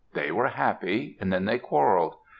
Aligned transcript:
They 0.15 0.31
were 0.31 0.47
happy; 0.47 1.15
then 1.21 1.45
they 1.45 1.59
quarreled. 1.59 2.15